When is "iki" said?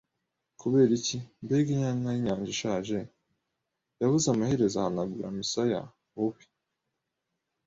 0.99-1.17